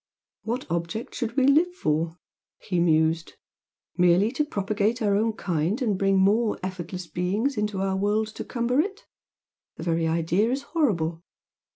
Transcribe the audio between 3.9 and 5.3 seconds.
"Merely to propagate our